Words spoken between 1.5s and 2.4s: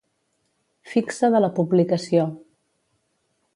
Publicació.